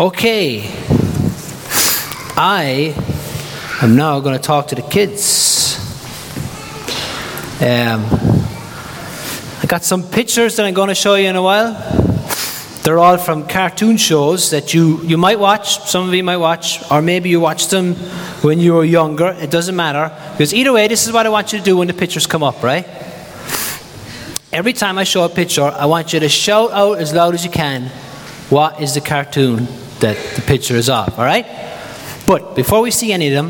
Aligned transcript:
Okay. 0.00 0.62
I 2.34 2.94
am 3.82 3.96
now 3.96 4.18
going 4.20 4.34
to 4.34 4.42
talk 4.42 4.68
to 4.68 4.74
the 4.74 4.80
kids. 4.80 5.76
Um, 7.60 8.06
I 9.62 9.66
got 9.68 9.84
some 9.84 10.02
pictures 10.02 10.56
that 10.56 10.64
I'm 10.64 10.72
going 10.72 10.88
to 10.88 10.94
show 10.94 11.16
you 11.16 11.28
in 11.28 11.36
a 11.36 11.42
while. 11.42 11.74
They're 12.82 12.98
all 12.98 13.18
from 13.18 13.46
cartoon 13.46 13.98
shows 13.98 14.48
that 14.52 14.72
you, 14.72 15.02
you 15.02 15.18
might 15.18 15.38
watch, 15.38 15.80
some 15.80 16.08
of 16.08 16.14
you 16.14 16.24
might 16.24 16.38
watch, 16.38 16.80
or 16.90 17.02
maybe 17.02 17.28
you 17.28 17.38
watched 17.38 17.68
them 17.68 17.94
when 18.40 18.58
you 18.58 18.72
were 18.72 18.84
younger. 18.84 19.36
It 19.38 19.50
doesn't 19.50 19.76
matter. 19.76 20.10
Because 20.32 20.54
either 20.54 20.72
way, 20.72 20.88
this 20.88 21.06
is 21.06 21.12
what 21.12 21.26
I 21.26 21.28
want 21.28 21.52
you 21.52 21.58
to 21.58 21.64
do 21.66 21.76
when 21.76 21.88
the 21.88 21.92
pictures 21.92 22.26
come 22.26 22.42
up, 22.42 22.62
right? 22.62 22.86
Every 24.50 24.72
time 24.72 24.96
I 24.96 25.04
show 25.04 25.26
a 25.26 25.28
picture, 25.28 25.64
I 25.64 25.84
want 25.84 26.14
you 26.14 26.20
to 26.20 26.28
shout 26.30 26.70
out 26.70 26.96
as 26.96 27.12
loud 27.12 27.34
as 27.34 27.44
you 27.44 27.50
can 27.50 27.90
what 28.48 28.80
is 28.80 28.94
the 28.94 29.02
cartoon 29.02 29.68
that 30.00 30.16
the 30.36 30.42
picture 30.42 30.76
is 30.76 30.88
of, 30.88 31.18
all 31.18 31.24
right? 31.24 31.46
But 32.26 32.54
before 32.54 32.80
we 32.80 32.90
see 32.90 33.12
any 33.12 33.28
of 33.28 33.34
them, 33.34 33.48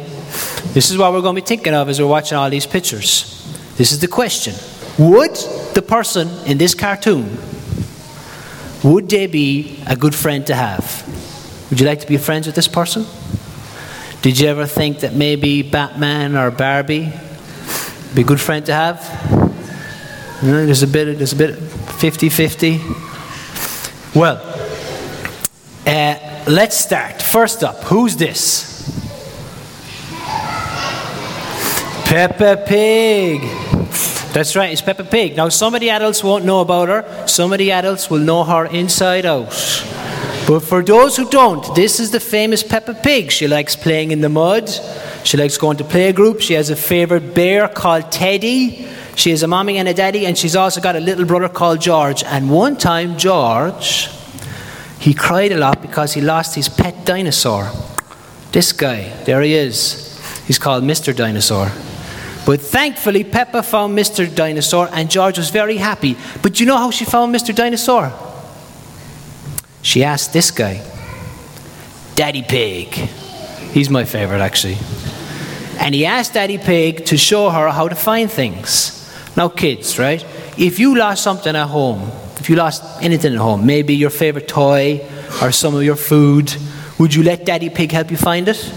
this 0.73 0.91
is 0.91 0.99
what 0.99 1.13
we're 1.13 1.23
going 1.23 1.35
to 1.35 1.43
be 1.43 1.47
thinking 1.47 1.75
of 1.75 1.89
as 1.89 2.01
we're 2.01 2.07
watching 2.07 2.39
all 2.39 2.51
these 2.51 2.67
pictures. 2.67 3.37
This 3.77 3.93
is 3.93 3.99
the 3.99 4.09
question 4.09 4.55
Would 4.99 5.35
the 5.75 5.83
person 5.83 6.29
in 6.47 6.59
this 6.59 6.75
cartoon, 6.75 7.39
would 8.85 9.09
they 9.09 9.27
be 9.27 9.81
a 9.87 9.97
good 9.97 10.15
friend 10.15 10.47
to 10.47 10.55
have? 10.55 11.07
Would 11.71 11.81
you 11.81 11.87
like 11.87 12.01
to 12.01 12.07
be 12.07 12.17
friends 12.17 12.47
with 12.47 12.57
this 12.57 12.69
person? 12.69 13.07
Did 14.23 14.39
you 14.39 14.49
ever 14.49 14.67
think 14.67 15.01
that 15.01 15.15
maybe 15.15 15.63
Batman 15.63 16.37
or 16.37 16.51
Barbie 16.51 17.13
be 18.15 18.23
a 18.23 18.25
good 18.25 18.41
friend 18.41 18.65
to 18.67 18.75
have? 18.75 19.01
You 20.43 20.51
know, 20.51 20.67
there's 20.67 20.83
a 20.83 20.87
bit, 20.87 21.19
there's 21.19 21.33
a 21.33 21.37
bit 21.37 21.55
50-50. 21.55 24.15
Well, 24.15 24.50
let's 26.51 26.77
start. 26.77 27.23
First 27.23 27.63
up, 27.63 27.85
who's 27.85 28.17
this? 28.17 28.69
Peppa 32.05 32.65
Pig. 32.67 33.43
That's 34.33 34.57
right, 34.57 34.71
it's 34.73 34.83
Peppa 34.83 35.05
Pig. 35.05 35.37
Now, 35.37 35.49
some 35.49 35.75
of 35.75 35.81
the 35.81 35.91
adults 35.91 36.25
won't 36.25 36.45
know 36.45 36.61
about 36.61 36.89
her, 36.89 37.27
some 37.27 37.53
of 37.53 37.59
the 37.59 37.73
adults 37.73 38.11
will 38.11 38.19
know 38.19 38.45
her 38.45 38.67
inside 38.67 39.27
out. 39.27 39.49
But 40.47 40.61
for 40.61 40.83
those 40.83 41.17
who 41.17 41.29
don't, 41.31 41.75
this 41.77 42.01
is 42.01 42.11
the 42.11 42.21
famous 42.21 42.63
Peppa 42.65 42.95
Pig. 42.95 43.31
She 43.31 43.47
likes 43.47 43.77
playing 43.77 44.11
in 44.11 44.21
the 44.21 44.29
mud, 44.29 44.69
she 45.23 45.37
likes 45.37 45.57
going 45.57 45.77
to 45.77 45.85
playgroup, 45.85 46.41
she 46.41 46.55
has 46.55 46.71
a 46.71 46.77
favorite 46.77 47.35
bear 47.35 47.69
called 47.69 48.11
Teddy. 48.11 48.89
She 49.17 49.31
has 49.31 49.43
a 49.43 49.47
mommy 49.47 49.77
and 49.77 49.87
a 49.87 49.93
daddy, 49.93 50.25
and 50.27 50.39
she's 50.39 50.57
also 50.57 50.81
got 50.81 50.97
a 50.97 51.01
little 51.01 51.27
brother 51.27 51.49
called 51.49 51.81
George. 51.81 52.25
And 52.25 52.51
one 52.51 52.77
time, 52.77 53.19
George, 53.19 54.09
he 55.01 55.15
cried 55.15 55.51
a 55.51 55.57
lot 55.57 55.81
because 55.81 56.13
he 56.13 56.21
lost 56.21 56.55
his 56.55 56.69
pet 56.69 57.07
dinosaur. 57.07 57.73
This 58.53 58.73
guy, 58.73 59.09
there 59.25 59.41
he 59.41 59.55
is. 59.55 60.07
He's 60.47 60.59
called 60.59 60.85
Mr. 60.85 61.17
Dinosaur. 61.17 61.73
But 62.45 62.61
thankfully, 62.61 63.25
Peppa 63.25 63.63
found 63.63 63.97
Mr. 63.97 64.33
Dinosaur, 64.33 64.91
and 64.93 65.11
George 65.11 65.39
was 65.39 65.49
very 65.49 65.79
happy. 65.79 66.17
But 66.43 66.61
you 66.61 66.67
know 66.67 66.77
how 66.77 66.91
she 66.91 67.07
found 67.07 67.35
Mr. 67.35 67.55
Dinosaur? 67.55 68.13
She 69.81 70.05
asked 70.05 70.35
this 70.35 70.51
guy, 70.51 70.83
Daddy 72.15 72.43
Pig. 72.43 72.89
He's 73.73 73.89
my 73.89 74.05
favorite, 74.05 74.41
actually. 74.41 74.77
And 75.79 75.95
he 75.95 76.05
asked 76.05 76.35
Daddy 76.35 76.59
Pig 76.59 77.07
to 77.07 77.17
show 77.17 77.49
her 77.49 77.71
how 77.71 77.89
to 77.89 77.95
find 77.95 78.31
things. 78.31 79.11
Now, 79.35 79.49
kids, 79.49 79.99
right? 79.99 80.23
If 80.59 80.79
you 80.79 80.99
lost 80.99 81.23
something 81.23 81.57
at 81.57 81.69
home, 81.69 82.11
if 82.41 82.49
you 82.49 82.57
lost 82.57 82.83
anything 83.03 83.35
at 83.35 83.39
home, 83.39 83.67
maybe 83.67 83.95
your 83.95 84.11
favorite 84.11 84.49
toy 84.49 85.07
or 85.43 85.53
some 85.53 85.75
of 85.75 85.83
your 85.83 85.97
food, 85.97 86.55
would 86.99 87.15
you 87.15 87.23
let 87.23 87.45
Daddy 87.45 87.69
Pig 87.69 87.93
help 87.93 88.11
you 88.11 88.17
find 88.17 88.49
it? 88.49 88.73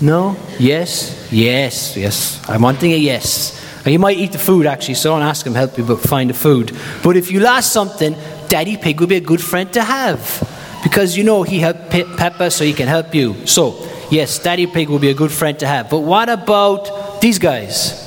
No? 0.00 0.36
Yes? 0.58 1.28
Yes, 1.32 1.96
yes. 1.96 2.46
I'm 2.48 2.62
wanting 2.62 2.92
a 2.92 2.96
yes. 2.96 3.60
And 3.84 3.92
you 3.92 3.98
might 3.98 4.18
eat 4.18 4.32
the 4.32 4.38
food 4.38 4.66
actually, 4.66 4.94
so 4.94 5.10
don't 5.10 5.22
ask 5.22 5.46
him 5.46 5.54
help 5.54 5.78
you 5.78 5.96
find 5.96 6.30
the 6.30 6.34
food. 6.34 6.76
But 7.02 7.16
if 7.16 7.30
you 7.30 7.40
lost 7.40 7.72
something, 7.72 8.14
Daddy 8.48 8.76
Pig 8.76 9.00
would 9.00 9.08
be 9.08 9.16
a 9.16 9.20
good 9.20 9.42
friend 9.42 9.72
to 9.72 9.82
have. 9.82 10.50
Because 10.82 11.16
you 11.16 11.24
know 11.24 11.42
he 11.42 11.60
helped 11.60 11.90
Pe- 11.90 12.04
Peppa, 12.16 12.50
so 12.50 12.64
he 12.64 12.74
can 12.74 12.88
help 12.88 13.14
you. 13.14 13.46
So, 13.46 13.88
yes, 14.10 14.38
Daddy 14.38 14.66
Pig 14.66 14.90
will 14.90 14.98
be 14.98 15.08
a 15.08 15.14
good 15.14 15.32
friend 15.32 15.58
to 15.60 15.66
have. 15.66 15.88
But 15.88 16.00
what 16.00 16.28
about 16.28 17.22
these 17.22 17.38
guys? 17.38 18.03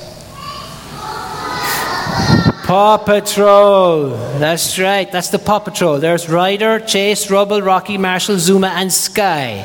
Paw 2.68 2.98
Patrol. 2.98 4.10
That's 4.38 4.78
right. 4.78 5.10
That's 5.10 5.30
the 5.30 5.38
Paw 5.38 5.58
Patrol. 5.58 6.00
There's 6.00 6.28
Ryder, 6.28 6.80
Chase, 6.80 7.30
Rubble, 7.30 7.62
Rocky, 7.62 7.96
Marshall, 7.96 8.36
Zuma, 8.36 8.66
and 8.66 8.92
Sky. 8.92 9.64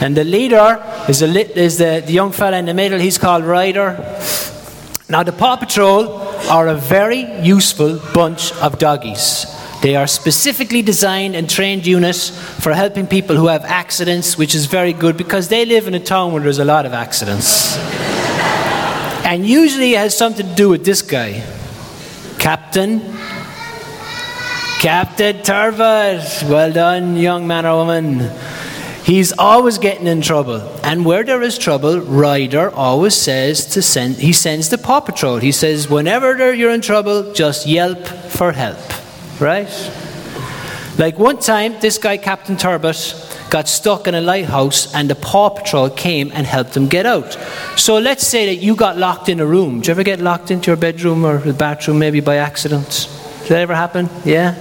And 0.00 0.16
the 0.16 0.24
leader 0.24 0.82
is, 1.08 1.22
is 1.22 1.78
the, 1.78 2.02
the 2.04 2.12
young 2.12 2.32
fella 2.32 2.56
in 2.56 2.66
the 2.66 2.74
middle. 2.74 2.98
He's 2.98 3.16
called 3.16 3.44
Ryder. 3.44 3.92
Now, 5.08 5.22
the 5.22 5.30
Paw 5.30 5.54
Patrol 5.54 6.08
are 6.50 6.66
a 6.66 6.74
very 6.74 7.30
useful 7.42 8.00
bunch 8.12 8.50
of 8.54 8.76
doggies. 8.76 9.46
They 9.80 9.94
are 9.94 10.08
specifically 10.08 10.82
designed 10.82 11.36
and 11.36 11.48
trained 11.48 11.86
units 11.86 12.30
for 12.60 12.72
helping 12.72 13.06
people 13.06 13.36
who 13.36 13.46
have 13.46 13.64
accidents, 13.64 14.36
which 14.36 14.56
is 14.56 14.66
very 14.66 14.92
good 14.92 15.16
because 15.16 15.46
they 15.46 15.64
live 15.64 15.86
in 15.86 15.94
a 15.94 16.00
town 16.00 16.32
where 16.32 16.42
there's 16.42 16.58
a 16.58 16.64
lot 16.64 16.86
of 16.86 16.92
accidents. 16.92 17.76
and 19.24 19.46
usually 19.46 19.94
it 19.94 19.98
has 19.98 20.18
something 20.18 20.48
to 20.48 20.54
do 20.56 20.68
with 20.68 20.84
this 20.84 21.02
guy. 21.02 21.44
Captain. 22.42 23.00
Captain 24.80 25.42
Turbot. 25.44 26.42
Well 26.50 26.72
done, 26.72 27.16
young 27.16 27.46
man 27.46 27.64
or 27.64 27.76
woman. 27.76 28.32
He's 29.04 29.32
always 29.38 29.78
getting 29.78 30.08
in 30.08 30.22
trouble. 30.22 30.60
And 30.82 31.04
where 31.04 31.22
there 31.22 31.40
is 31.40 31.56
trouble, 31.56 32.00
Ryder 32.00 32.74
always 32.74 33.14
says 33.14 33.64
to 33.66 33.80
send, 33.80 34.16
he 34.16 34.32
sends 34.32 34.70
the 34.70 34.78
Paw 34.78 34.98
Patrol. 34.98 35.36
He 35.36 35.52
says, 35.52 35.88
whenever 35.88 36.52
you're 36.52 36.72
in 36.72 36.80
trouble, 36.80 37.32
just 37.32 37.64
yelp 37.64 38.04
for 38.08 38.50
help. 38.50 38.80
Right? 39.40 39.70
Like 40.98 41.18
one 41.18 41.38
time, 41.38 41.80
this 41.80 41.96
guy, 41.96 42.18
Captain 42.18 42.56
Turbot, 42.56 43.14
got 43.50 43.68
stuck 43.68 44.06
in 44.06 44.14
a 44.14 44.20
lighthouse 44.20 44.94
and 44.94 45.08
the 45.08 45.14
Paw 45.14 45.48
Patrol 45.50 45.88
came 45.88 46.30
and 46.32 46.46
helped 46.46 46.76
him 46.76 46.88
get 46.88 47.06
out. 47.06 47.32
So 47.76 47.98
let's 47.98 48.26
say 48.26 48.46
that 48.46 48.62
you 48.62 48.76
got 48.76 48.98
locked 48.98 49.28
in 49.28 49.40
a 49.40 49.46
room. 49.46 49.80
Did 49.80 49.86
you 49.88 49.90
ever 49.92 50.02
get 50.02 50.20
locked 50.20 50.50
into 50.50 50.70
your 50.70 50.76
bedroom 50.76 51.24
or 51.24 51.38
the 51.38 51.54
bathroom 51.54 51.98
maybe 51.98 52.20
by 52.20 52.36
accident? 52.36 53.08
Did 53.40 53.48
that 53.48 53.60
ever 53.60 53.74
happen? 53.74 54.08
Yeah? 54.24 54.54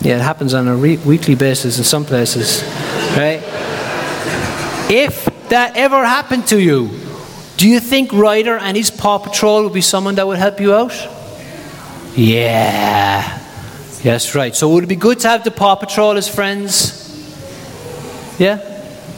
Yeah, 0.00 0.16
it 0.16 0.22
happens 0.22 0.54
on 0.54 0.66
a 0.68 0.76
re- 0.76 0.96
weekly 0.98 1.34
basis 1.34 1.78
in 1.78 1.84
some 1.84 2.04
places. 2.04 2.62
Right? 3.16 3.42
If 4.88 5.24
that 5.50 5.76
ever 5.76 6.04
happened 6.04 6.46
to 6.48 6.60
you, 6.60 6.90
do 7.56 7.68
you 7.68 7.80
think 7.80 8.12
Ryder 8.12 8.56
and 8.56 8.76
his 8.76 8.90
Paw 8.90 9.18
Patrol 9.18 9.64
would 9.64 9.74
be 9.74 9.82
someone 9.82 10.14
that 10.14 10.26
would 10.26 10.38
help 10.38 10.60
you 10.60 10.74
out? 10.74 10.94
Yeah. 12.16 13.39
Yes, 14.02 14.34
right. 14.34 14.54
So 14.54 14.68
would 14.70 14.84
it 14.84 14.88
be 14.88 14.96
good 14.96 15.20
to 15.20 15.28
have 15.28 15.44
the 15.44 15.50
Paw 15.50 15.74
Patrol 15.74 16.16
as 16.16 16.28
friends? 16.28 16.96
Yeah? 18.38 18.58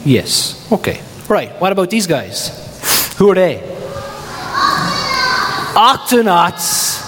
Yes. 0.03 0.69
Okay. 0.71 1.01
Right. 1.29 1.49
What 1.61 1.71
about 1.71 1.89
these 1.89 2.07
guys? 2.07 3.15
Who 3.17 3.29
are 3.31 3.35
they? 3.35 3.59
Octonauts. 5.73 7.01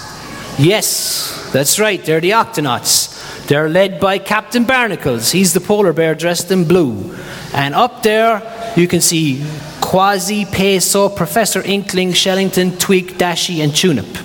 Yes, 0.58 1.52
that's 1.52 1.78
right. 1.80 2.03
They're 2.03 2.22
the 2.22 2.31
Octonauts. 2.31 3.46
They're 3.47 3.69
led 3.69 4.00
by 4.00 4.18
Captain 4.18 4.63
Barnacles. 4.63 5.31
He's 5.31 5.53
the 5.53 5.59
polar 5.59 5.94
bear 5.94 6.16
dressed 6.16 6.50
in 6.50 6.68
blue. 6.68 7.16
And 7.53 7.75
up 7.75 8.02
there, 8.02 8.42
you 8.75 8.88
can 8.88 9.02
see 9.02 9.42
Kwazii, 9.81 10.52
Peso, 10.52 11.09
Professor 11.09 11.62
Inkling, 11.62 12.13
Shellington, 12.13 12.80
Twig, 12.80 13.18
Dashi, 13.19 13.63
and 13.63 13.72
Tunip. 13.72 14.24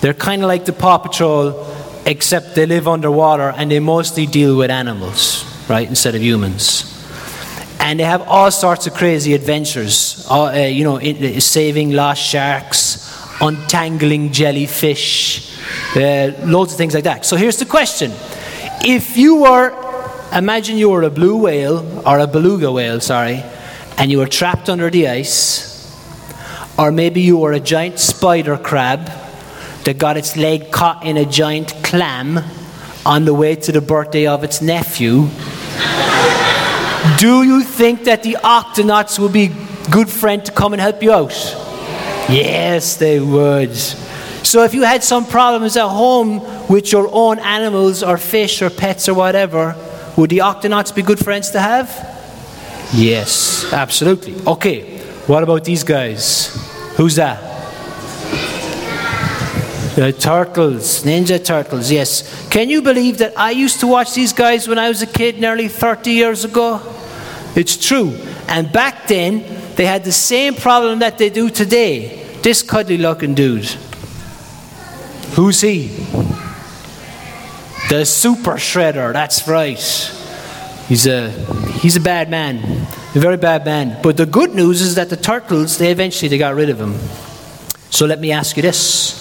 They're 0.00 0.14
kind 0.14 0.42
of 0.42 0.48
like 0.48 0.64
the 0.64 0.72
Paw 0.72 0.96
Patrol, 0.98 1.69
except 2.06 2.54
they 2.54 2.66
live 2.66 2.88
underwater 2.88 3.52
and 3.56 3.70
they 3.70 3.80
mostly 3.80 4.26
deal 4.26 4.56
with 4.56 4.70
animals, 4.70 5.44
right, 5.68 5.88
instead 5.88 6.14
of 6.14 6.22
humans. 6.22 6.86
And 7.80 7.98
they 7.98 8.04
have 8.04 8.22
all 8.28 8.50
sorts 8.50 8.86
of 8.86 8.94
crazy 8.94 9.34
adventures, 9.34 10.26
uh, 10.30 10.52
you 10.70 10.84
know, 10.84 10.98
in, 10.98 11.40
saving 11.40 11.92
lost 11.92 12.22
sharks, 12.22 13.10
untangling 13.40 14.32
jellyfish, 14.32 15.58
uh, 15.96 16.32
loads 16.44 16.72
of 16.72 16.78
things 16.78 16.94
like 16.94 17.04
that. 17.04 17.24
So 17.24 17.36
here's 17.36 17.58
the 17.58 17.64
question 17.64 18.12
If 18.84 19.16
you 19.16 19.36
were, 19.42 19.72
imagine 20.32 20.76
you 20.76 20.90
were 20.90 21.02
a 21.02 21.10
blue 21.10 21.36
whale, 21.36 22.02
or 22.06 22.18
a 22.18 22.26
beluga 22.26 22.70
whale, 22.70 23.00
sorry, 23.00 23.42
and 23.96 24.10
you 24.10 24.18
were 24.18 24.28
trapped 24.28 24.68
under 24.68 24.90
the 24.90 25.08
ice, 25.08 25.70
or 26.78 26.92
maybe 26.92 27.22
you 27.22 27.38
were 27.38 27.52
a 27.52 27.60
giant 27.60 27.98
spider 27.98 28.56
crab 28.58 29.10
that 29.84 29.98
got 29.98 30.16
its 30.16 30.36
leg 30.36 30.70
caught 30.70 31.04
in 31.04 31.16
a 31.16 31.24
giant 31.24 31.74
clam 31.82 32.38
on 33.06 33.24
the 33.24 33.34
way 33.34 33.56
to 33.56 33.72
the 33.72 33.80
birthday 33.80 34.26
of 34.26 34.44
its 34.44 34.60
nephew. 34.60 35.28
Do 37.18 37.42
you 37.42 37.62
think 37.62 38.04
that 38.04 38.22
the 38.22 38.36
Octonauts 38.42 39.18
would 39.18 39.32
be 39.32 39.50
good 39.90 40.08
friend 40.08 40.44
to 40.44 40.52
come 40.52 40.72
and 40.74 40.80
help 40.80 41.02
you 41.02 41.12
out? 41.12 41.32
Yes, 42.28 42.96
they 42.96 43.20
would. 43.20 43.74
So 43.74 44.62
if 44.64 44.74
you 44.74 44.82
had 44.82 45.02
some 45.02 45.26
problems 45.26 45.76
at 45.76 45.88
home 45.88 46.40
with 46.68 46.92
your 46.92 47.08
own 47.10 47.38
animals 47.38 48.02
or 48.02 48.18
fish 48.18 48.62
or 48.62 48.70
pets 48.70 49.08
or 49.08 49.14
whatever, 49.14 49.74
Would 50.16 50.30
the 50.30 50.38
octonauts 50.38 50.94
be 50.94 51.02
good 51.02 51.18
friends 51.18 51.50
to 51.52 51.60
have? 51.60 51.88
Yes, 52.92 53.72
absolutely. 53.72 54.34
Okay, 54.46 54.98
what 55.26 55.42
about 55.42 55.64
these 55.64 55.84
guys? 55.84 56.48
Who's 56.96 57.16
that? 57.16 57.49
The 59.96 60.12
turtles, 60.12 61.02
Ninja 61.02 61.44
Turtles, 61.44 61.90
yes. 61.90 62.48
Can 62.48 62.70
you 62.70 62.80
believe 62.80 63.18
that 63.18 63.36
I 63.36 63.50
used 63.50 63.80
to 63.80 63.88
watch 63.88 64.14
these 64.14 64.32
guys 64.32 64.68
when 64.68 64.78
I 64.78 64.88
was 64.88 65.02
a 65.02 65.06
kid 65.06 65.40
nearly 65.40 65.66
30 65.66 66.12
years 66.12 66.44
ago? 66.44 66.80
It's 67.56 67.76
true. 67.76 68.16
And 68.46 68.72
back 68.72 69.08
then, 69.08 69.44
they 69.74 69.86
had 69.86 70.04
the 70.04 70.12
same 70.12 70.54
problem 70.54 71.00
that 71.00 71.18
they 71.18 71.28
do 71.28 71.50
today. 71.50 72.24
This 72.40 72.62
cuddly 72.62 72.98
looking 72.98 73.34
dude. 73.34 73.66
Who's 75.34 75.60
he? 75.60 75.88
The 77.88 78.04
Super 78.04 78.54
Shredder, 78.54 79.12
that's 79.12 79.48
right. 79.48 79.78
He's 80.88 81.06
a, 81.08 81.30
he's 81.80 81.96
a 81.96 82.00
bad 82.00 82.30
man, 82.30 82.86
a 83.14 83.18
very 83.18 83.36
bad 83.36 83.64
man. 83.64 84.00
But 84.02 84.16
the 84.16 84.26
good 84.26 84.54
news 84.54 84.80
is 84.80 84.94
that 84.94 85.10
the 85.10 85.16
turtles, 85.16 85.78
they 85.78 85.90
eventually 85.90 86.28
they 86.28 86.38
got 86.38 86.54
rid 86.54 86.70
of 86.70 86.80
him. 86.80 86.94
So 87.90 88.06
let 88.06 88.20
me 88.20 88.30
ask 88.30 88.56
you 88.56 88.62
this. 88.62 89.19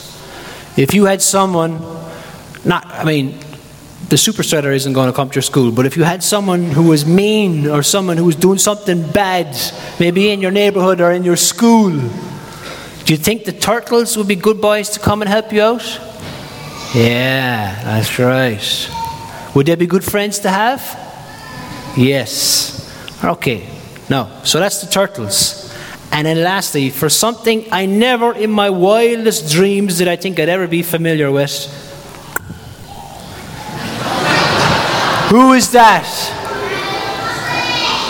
If 0.80 0.94
you 0.94 1.04
had 1.04 1.22
someone, 1.22 1.82
not, 2.64 2.86
I 2.88 3.04
mean, 3.04 3.38
the 4.08 4.18
super 4.18 4.44
shredder 4.44 4.74
isn't 4.74 4.94
going 4.94 5.10
to 5.10 5.14
come 5.14 5.30
to 5.30 5.36
your 5.36 5.42
school, 5.42 5.74
but 5.74 5.86
if 5.86 5.98
you 5.98 6.06
had 6.06 6.24
someone 6.24 6.72
who 6.72 6.84
was 6.88 7.06
mean 7.06 7.68
or 7.68 7.84
someone 7.84 8.16
who 8.16 8.24
was 8.24 8.38
doing 8.38 8.60
something 8.60 9.12
bad, 9.12 9.58
maybe 10.00 10.30
in 10.30 10.40
your 10.40 10.52
neighborhood 10.52 11.02
or 11.02 11.12
in 11.12 11.26
your 11.26 11.36
school, 11.36 11.90
do 11.90 13.14
you 13.14 13.18
think 13.18 13.44
the 13.44 13.52
turtles 13.52 14.16
would 14.16 14.30
be 14.30 14.38
good 14.38 14.62
boys 14.62 14.88
to 14.92 15.02
come 15.02 15.22
and 15.22 15.28
help 15.28 15.52
you 15.52 15.62
out? 15.62 15.84
Yeah, 16.96 17.76
that's 17.84 18.18
right. 18.18 18.90
Would 19.56 19.66
they 19.66 19.76
be 19.76 19.86
good 19.86 20.06
friends 20.06 20.40
to 20.40 20.50
have? 20.50 20.80
Yes. 21.98 22.90
Okay. 23.22 23.68
No. 24.10 24.32
So 24.46 24.62
that's 24.62 24.80
the 24.80 24.90
turtles. 24.90 25.59
And 26.12 26.26
then 26.26 26.44
lastly, 26.44 26.90
for 26.90 27.10
something 27.10 27.66
I 27.72 27.86
never 27.86 28.34
in 28.34 28.52
my 28.52 28.70
wildest 28.70 29.52
dreams 29.52 30.00
did 30.00 30.08
I 30.08 30.16
think 30.16 30.40
I'd 30.40 30.50
ever 30.50 30.68
be 30.68 30.84
familiar 30.84 31.32
with. 31.32 31.66
Who 35.30 35.54
is 35.54 35.72
that? 35.74 36.08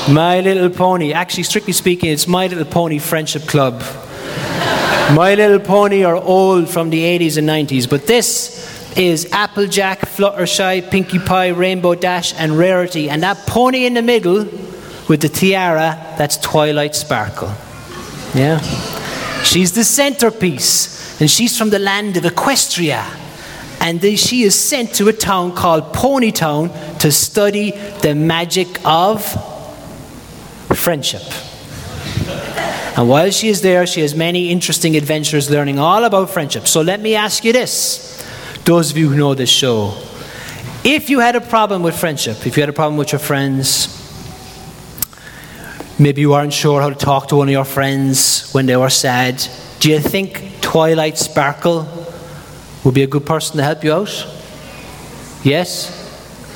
My 0.10 0.40
Little 0.40 0.70
Pony. 0.70 1.14
Actually, 1.14 1.44
strictly 1.44 1.74
speaking, 1.74 2.10
it's 2.12 2.28
My 2.28 2.48
Little 2.48 2.66
Pony 2.66 2.98
Friendship 2.98 3.44
Club. 3.44 3.84
My 5.14 5.36
Little 5.36 5.60
Pony 5.60 6.04
are 6.04 6.16
old 6.16 6.70
from 6.70 6.90
the 6.90 7.02
80s 7.02 7.38
and 7.38 7.48
90s, 7.48 7.90
but 7.90 8.08
this 8.08 8.98
is 8.98 9.32
Applejack, 9.32 10.00
Fluttershy, 10.00 10.90
Pinkie 10.90 11.20
Pie, 11.20 11.50
Rainbow 11.50 11.94
Dash, 11.94 12.34
and 12.36 12.58
Rarity. 12.58 13.10
And 13.10 13.22
that 13.22 13.46
pony 13.46 13.86
in 13.86 13.94
the 13.94 14.02
middle 14.02 14.46
with 15.08 15.22
the 15.22 15.30
tiara, 15.30 16.16
that's 16.18 16.38
Twilight 16.38 16.96
Sparkle. 16.96 17.54
Yeah? 18.34 18.60
She's 19.44 19.72
the 19.74 19.84
centerpiece, 19.84 21.20
and 21.20 21.30
she's 21.30 21.58
from 21.58 21.70
the 21.70 21.80
land 21.80 22.18
of 22.18 22.24
Equestria. 22.24 23.04
And 23.82 24.02
then 24.02 24.18
she 24.18 24.44
is 24.44 24.60
sent 24.60 24.94
to 24.96 25.08
a 25.08 25.14
town 25.14 25.56
called 25.56 25.94
Ponytown 25.94 27.00
to 27.00 27.12
study 27.12 27.72
the 28.02 28.14
magic 28.14 28.68
of 28.86 29.24
friendship. 30.76 31.22
And 32.98 33.08
while 33.08 33.32
she 33.32 33.48
is 33.48 33.62
there, 33.62 33.88
she 33.88 34.02
has 34.02 34.14
many 34.14 34.52
interesting 34.52 34.98
adventures 34.98 35.50
learning 35.50 35.80
all 35.80 36.04
about 36.04 36.30
friendship. 36.30 36.68
So 36.68 36.82
let 36.82 37.00
me 37.00 37.16
ask 37.16 37.46
you 37.46 37.54
this 37.54 38.08
those 38.66 38.92
of 38.92 38.98
you 38.98 39.10
who 39.10 39.16
know 39.16 39.34
this 39.34 39.50
show. 39.50 39.98
If 40.84 41.10
you 41.10 41.20
had 41.20 41.36
a 41.36 41.42
problem 41.42 41.82
with 41.82 41.98
friendship, 41.98 42.46
if 42.46 42.58
you 42.58 42.62
had 42.62 42.70
a 42.70 42.74
problem 42.74 42.98
with 42.98 43.12
your 43.12 43.20
friends, 43.20 43.99
Maybe 46.02 46.22
you 46.22 46.34
aren't 46.34 46.54
sure 46.54 46.80
how 46.80 46.90
to 46.90 46.96
talk 46.96 47.28
to 47.28 47.36
one 47.36 47.50
of 47.50 47.52
your 47.52 47.66
friends 47.66 48.50
when 48.54 48.66
they 48.66 48.78
were 48.78 48.90
sad. 48.90 49.46
Do 49.82 49.90
you 49.92 50.00
think 50.00 50.62
Twilight 50.62 51.18
Sparkle 51.18 51.86
would 52.86 52.94
be 52.94 53.04
a 53.04 53.08
good 53.08 53.26
person 53.26 53.58
to 53.58 53.64
help 53.64 53.84
you 53.84 53.92
out? 53.92 54.28
Yes? 55.44 55.92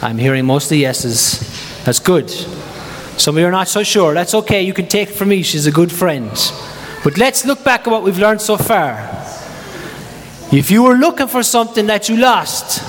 I'm 0.02 0.18
hearing 0.18 0.46
mostly 0.46 0.78
yeses. 0.78 1.84
That's 1.84 2.00
good. 2.00 2.30
Some 2.30 3.36
of 3.36 3.42
you 3.42 3.48
are 3.48 3.52
not 3.52 3.68
so 3.68 3.84
sure. 3.84 4.14
That's 4.14 4.34
okay. 4.34 4.62
You 4.62 4.74
can 4.74 4.88
take 4.88 5.10
from 5.10 5.28
me. 5.28 5.44
She's 5.44 5.68
a 5.68 5.72
good 5.72 5.92
friend. 5.92 6.32
But 7.04 7.18
let's 7.18 7.46
look 7.46 7.66
back 7.66 7.86
at 7.86 7.92
what 7.92 8.02
we've 8.02 8.20
learned 8.20 8.40
so 8.40 8.56
far. 8.56 8.94
If 10.54 10.72
you 10.72 10.84
were 10.84 10.96
looking 10.96 11.28
for 11.28 11.44
something 11.44 11.88
that 11.88 12.08
you 12.08 12.16
lost, 12.16 12.82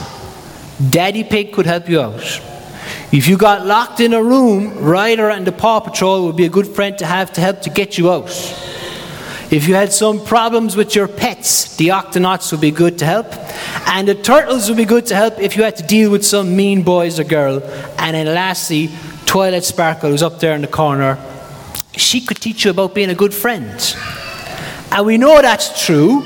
Daddy 0.89 1.25
Pig 1.25 1.53
could 1.53 1.67
help 1.67 1.89
you 1.89 2.01
out. 2.01 2.41
If 3.15 3.29
you 3.29 3.37
got 3.37 3.65
locked 3.65 4.01
in 4.01 4.13
a 4.13 4.21
room, 4.21 4.77
Ryder 4.77 5.31
and 5.31 5.47
the 5.47 5.53
Paw 5.53 5.79
Patrol 5.79 6.27
would 6.27 6.35
be 6.35 6.47
a 6.47 6.49
good 6.49 6.67
friend 6.67 6.99
to 6.99 7.07
have 7.07 7.33
to 7.35 7.41
help 7.41 7.63
to 7.63 7.71
get 7.71 7.97
you 7.97 8.11
out. 8.11 8.29
If 9.53 9.69
you 9.69 9.77
had 9.77 9.93
some 9.93 10.19
problems 10.25 10.75
with 10.75 10.97
your 10.97 11.07
pets, 11.07 11.77
the 11.77 11.91
Octonauts 11.91 12.51
would 12.51 12.61
be 12.61 12.73
good 12.73 12.99
to 12.99 13.05
help. 13.07 13.33
And 13.87 14.09
the 14.09 14.17
Turtles 14.17 14.69
would 14.69 14.77
be 14.77 14.85
good 14.85 15.07
to 15.07 15.15
help 15.15 15.39
if 15.39 15.57
you 15.57 15.63
had 15.63 15.77
to 15.77 15.85
deal 15.85 16.11
with 16.11 16.27
some 16.27 16.57
mean 16.57 16.83
boys 16.83 17.21
or 17.21 17.23
girl. 17.23 17.63
And 17.99 18.17
then 18.17 18.27
lastly, 18.27 18.91
Twilight 19.27 19.63
Sparkle, 19.63 20.11
who's 20.11 20.25
up 20.25 20.41
there 20.41 20.57
in 20.57 20.63
the 20.63 20.67
corner, 20.67 21.17
she 21.93 22.21
could 22.21 22.41
teach 22.41 22.65
you 22.65 22.73
about 22.73 22.97
being 22.97 23.11
a 23.11 23.15
good 23.15 23.33
friend. 23.33 23.97
And 24.91 25.07
we 25.07 25.19
know 25.19 25.41
that's 25.41 25.87
true 25.87 26.25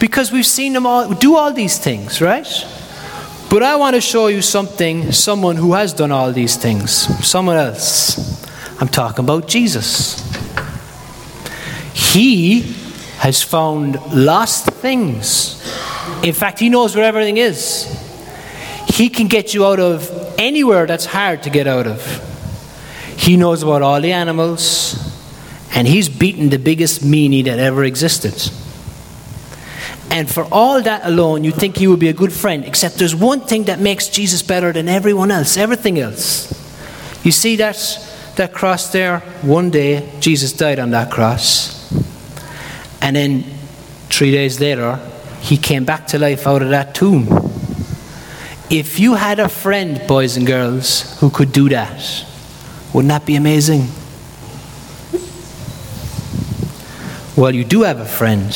because 0.00 0.32
we've 0.32 0.44
seen 0.44 0.72
them 0.72 0.86
all 0.86 1.08
do 1.08 1.36
all 1.36 1.52
these 1.52 1.78
things, 1.78 2.20
right? 2.20 2.48
But 3.48 3.62
I 3.62 3.76
want 3.76 3.94
to 3.94 4.00
show 4.00 4.26
you 4.26 4.42
something, 4.42 5.12
someone 5.12 5.56
who 5.56 5.74
has 5.74 5.92
done 5.92 6.10
all 6.10 6.32
these 6.32 6.56
things, 6.56 6.92
someone 7.24 7.56
else. 7.56 8.44
I'm 8.80 8.88
talking 8.88 9.24
about 9.24 9.46
Jesus. 9.46 10.20
He 11.94 12.62
has 13.18 13.42
found 13.42 14.00
lost 14.12 14.66
things. 14.66 15.62
In 16.22 16.34
fact, 16.34 16.58
he 16.58 16.68
knows 16.68 16.96
where 16.96 17.04
everything 17.04 17.36
is. 17.36 17.86
He 18.88 19.08
can 19.08 19.28
get 19.28 19.54
you 19.54 19.64
out 19.64 19.80
of 19.80 20.10
anywhere 20.38 20.86
that's 20.86 21.06
hard 21.06 21.42
to 21.44 21.50
get 21.50 21.66
out 21.66 21.86
of. 21.86 22.02
He 23.16 23.36
knows 23.36 23.62
about 23.62 23.80
all 23.80 24.00
the 24.00 24.12
animals, 24.12 24.96
and 25.70 25.86
he's 25.86 26.08
beaten 26.08 26.50
the 26.50 26.58
biggest 26.58 27.02
meanie 27.02 27.44
that 27.44 27.58
ever 27.58 27.84
existed. 27.84 28.34
And 30.10 30.30
for 30.30 30.44
all 30.52 30.80
that 30.82 31.04
alone, 31.04 31.44
you 31.44 31.52
think 31.52 31.76
he 31.76 31.86
would 31.86 32.00
be 32.00 32.08
a 32.08 32.12
good 32.12 32.32
friend, 32.32 32.64
except 32.64 32.96
there's 32.96 33.14
one 33.14 33.40
thing 33.40 33.64
that 33.64 33.80
makes 33.80 34.08
Jesus 34.08 34.42
better 34.42 34.72
than 34.72 34.88
everyone 34.88 35.30
else, 35.30 35.56
everything 35.56 35.98
else. 35.98 36.52
You 37.24 37.32
see 37.32 37.56
that, 37.56 37.76
that 38.36 38.52
cross 38.52 38.92
there? 38.92 39.20
One 39.42 39.70
day, 39.70 40.10
Jesus 40.20 40.52
died 40.52 40.78
on 40.78 40.90
that 40.90 41.10
cross. 41.10 41.92
And 43.02 43.16
then 43.16 43.44
three 44.08 44.30
days 44.30 44.60
later, 44.60 45.00
he 45.40 45.56
came 45.56 45.84
back 45.84 46.06
to 46.08 46.18
life 46.18 46.46
out 46.46 46.62
of 46.62 46.70
that 46.70 46.94
tomb. 46.94 47.28
If 48.70 48.98
you 48.98 49.14
had 49.14 49.38
a 49.38 49.48
friend, 49.48 50.02
boys 50.08 50.36
and 50.36 50.46
girls, 50.46 51.18
who 51.20 51.30
could 51.30 51.52
do 51.52 51.68
that, 51.68 52.24
wouldn't 52.92 53.10
that 53.10 53.26
be 53.26 53.36
amazing? 53.36 53.88
Well, 57.36 57.54
you 57.54 57.64
do 57.64 57.82
have 57.82 58.00
a 58.00 58.06
friend 58.06 58.50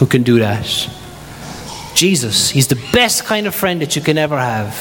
who 0.00 0.06
can 0.06 0.22
do 0.22 0.38
that. 0.38 0.66
Jesus, 1.94 2.50
He's 2.50 2.68
the 2.68 2.82
best 2.92 3.24
kind 3.24 3.46
of 3.46 3.54
friend 3.54 3.82
that 3.82 3.94
you 3.94 4.02
can 4.02 4.16
ever 4.16 4.38
have. 4.38 4.74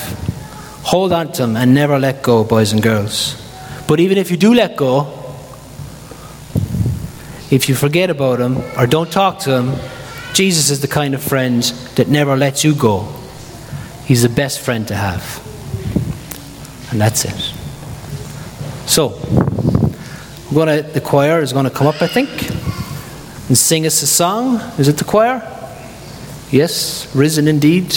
Hold 0.84 1.12
on 1.12 1.34
to 1.34 1.44
Him 1.44 1.58
and 1.58 1.76
never 1.76 2.00
let 2.00 2.24
go, 2.24 2.46
boys 2.46 2.72
and 2.72 2.82
girls. 2.82 3.36
But 3.86 4.00
even 4.00 4.18
if 4.18 4.32
you 4.32 4.38
do 4.38 4.54
let 4.54 4.78
go, 4.78 5.14
if 7.52 7.68
you 7.68 7.76
forget 7.76 8.10
about 8.10 8.40
Him 8.40 8.64
or 8.78 8.88
don't 8.88 9.12
talk 9.12 9.40
to 9.40 9.62
Him, 9.62 9.76
Jesus 10.34 10.70
is 10.70 10.80
the 10.80 10.88
kind 10.88 11.14
of 11.14 11.22
friend 11.22 11.64
that 11.96 12.08
never 12.08 12.38
lets 12.38 12.64
you 12.64 12.74
go. 12.74 13.06
He's 14.06 14.24
the 14.24 14.30
best 14.30 14.62
friend 14.62 14.88
to 14.88 14.96
have. 14.96 15.46
And 16.92 17.02
that's 17.02 17.26
it. 17.26 17.54
So, 18.90 19.10
gonna, 20.54 20.82
the 20.82 21.02
choir 21.02 21.42
is 21.42 21.52
going 21.52 21.66
to 21.66 21.72
come 21.72 21.88
up, 21.88 22.02
I 22.02 22.08
think 22.08 22.30
and 23.50 23.58
sing 23.58 23.86
us 23.86 24.01
a 24.01 24.08
song. 24.08 24.62
Is 24.77 24.88
it 24.88 24.98
the 24.98 25.03
choir? 25.03 25.41
Yes, 26.51 27.13
risen 27.13 27.48
indeed. 27.48 27.88